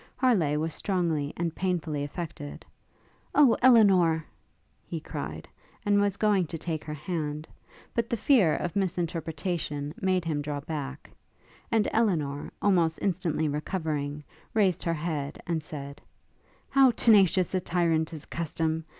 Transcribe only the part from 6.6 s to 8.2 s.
her hand; but the